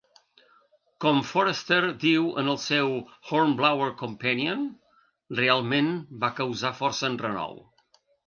[1.03, 2.89] Com Forester diu en el seu
[3.31, 4.65] "Hornblower Companion","...
[5.41, 5.93] realment
[6.25, 7.55] va causar força enrenou".